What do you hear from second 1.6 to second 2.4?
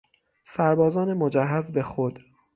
به خود